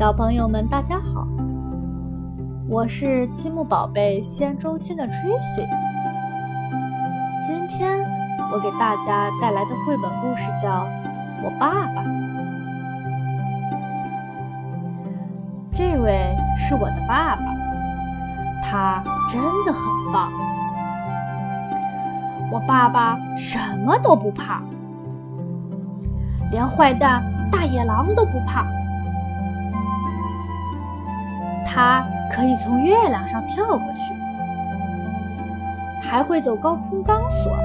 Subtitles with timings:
[0.00, 1.28] 小朋友们，大家好！
[2.66, 5.68] 我是积木宝贝西安中心的 Tracy。
[7.46, 7.98] 今天
[8.50, 10.70] 我给大家带来的绘本故事叫
[11.44, 12.02] 《我爸爸》。
[15.70, 17.42] 这位是我的爸爸，
[18.62, 19.82] 他真的很
[20.14, 20.32] 棒。
[22.50, 24.62] 我爸爸什么都不怕，
[26.50, 28.64] 连坏蛋大野狼都不怕。
[31.72, 34.12] 他可以从月亮上跳过去，
[36.02, 37.56] 还会走高空钢索，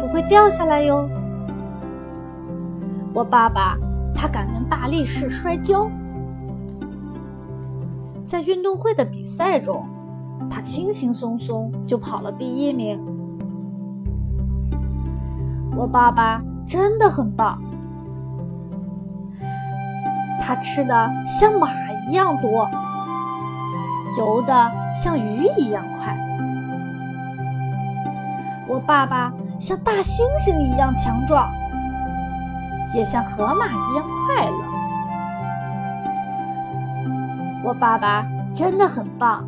[0.00, 1.06] 不会掉下来哟。
[3.12, 3.76] 我爸爸
[4.14, 5.90] 他敢跟大力士摔跤，
[8.26, 9.86] 在运动会的比赛中，
[10.50, 12.98] 他轻轻松松就跑了第一名。
[15.76, 17.60] 我爸爸真的很棒，
[20.40, 21.68] 他吃的像马。
[22.08, 22.68] 一样多，
[24.18, 26.16] 游的像鱼一样快。
[28.66, 31.48] 我爸爸像大猩猩一样强壮，
[32.92, 34.56] 也像河马一样快乐。
[37.62, 39.44] 我爸爸真的很棒，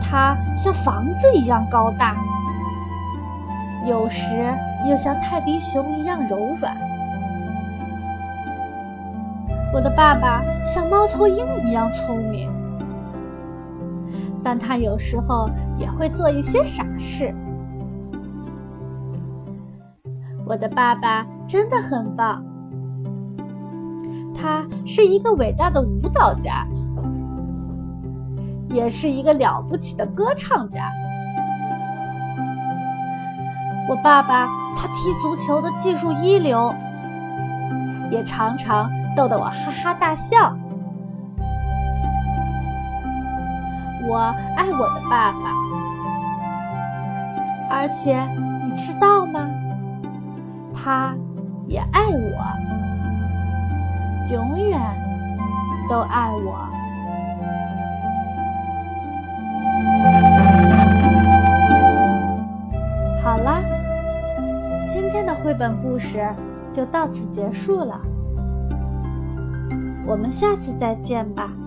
[0.00, 2.16] 他像房子一样高大，
[3.86, 4.52] 有时
[4.84, 6.76] 又像泰迪熊一样柔软。
[9.72, 12.50] 我的爸爸像猫头鹰一样聪明，
[14.42, 17.34] 但他有时候也会做一些傻事。
[20.46, 22.42] 我的爸爸真的很棒，
[24.34, 26.66] 他是一个伟大的舞蹈家，
[28.70, 30.90] 也是一个了不起的歌唱家。
[33.90, 36.74] 我爸爸他踢足球的技术一流，
[38.10, 38.90] 也常常。
[39.16, 40.56] 逗得我哈哈大笑。
[44.06, 44.16] 我
[44.56, 45.52] 爱我的爸爸，
[47.70, 48.18] 而且
[48.64, 49.50] 你知道吗？
[50.72, 51.14] 他
[51.66, 52.38] 也爱我，
[54.32, 54.80] 永远
[55.90, 56.56] 都爱我。
[63.22, 63.60] 好了，
[64.86, 66.26] 今天的绘本故事
[66.72, 68.00] 就到此结束了。
[70.08, 71.57] 我们下次再见吧。